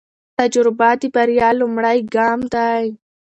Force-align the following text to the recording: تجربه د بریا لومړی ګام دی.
تجربه 0.37 0.89
د 1.01 1.03
بریا 1.15 1.49
لومړی 1.59 1.97
ګام 2.15 2.39
دی. 2.53 2.85